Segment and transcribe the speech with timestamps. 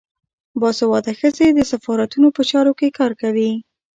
[0.61, 3.51] باسواده ښځې د سفارتونو په چارو کې کار کوي.